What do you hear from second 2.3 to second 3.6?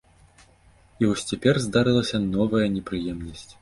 новая непрыемнасць.